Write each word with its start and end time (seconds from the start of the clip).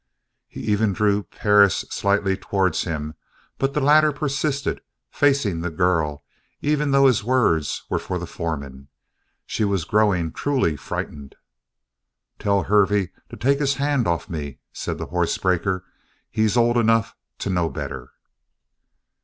He 0.47 0.61
even 0.61 0.93
drew 0.93 1.21
Perris 1.21 1.85
slightly 1.91 2.35
towards 2.35 2.85
him, 2.85 3.13
but 3.59 3.75
the 3.75 3.79
latter 3.81 4.11
persisted 4.11 4.81
facing 5.11 5.61
the 5.61 5.69
girl 5.69 6.23
even 6.59 6.89
though 6.89 7.05
his 7.05 7.23
words 7.23 7.83
were 7.87 7.99
for 7.99 8.17
the 8.17 8.25
foreman. 8.25 8.87
She 9.45 9.63
was 9.63 9.85
growing 9.85 10.31
truly 10.31 10.75
frightened. 10.75 11.35
"Tell 12.39 12.63
Hervey 12.63 13.11
to 13.29 13.35
take 13.37 13.59
his 13.59 13.75
hand 13.75 14.07
off 14.07 14.27
me," 14.27 14.57
said 14.73 14.97
the 14.97 15.05
horse 15.13 15.37
breaker. 15.37 15.85
"He's 16.31 16.57
old 16.57 16.77
enough 16.77 17.15
to 17.37 17.51
know 17.51 17.69
better!" 17.69 18.09